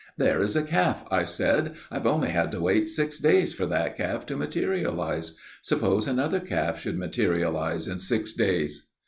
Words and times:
'There 0.17 0.41
is 0.41 0.55
a 0.55 0.63
calf,' 0.63 1.03
I 1.11 1.23
said; 1.23 1.75
'I've 1.91 2.07
only 2.07 2.29
had 2.29 2.51
to 2.53 2.59
wait 2.61 2.89
six 2.89 3.19
days 3.19 3.53
for 3.53 3.67
that 3.67 3.95
calf 3.95 4.25
to 4.25 4.35
materialize. 4.35 5.35
Suppose 5.61 6.07
another 6.07 6.39
calf 6.39 6.79
should 6.81 6.97
materialize 6.97 7.87
in 7.87 7.99
six 7.99 8.33
days.' 8.33 8.89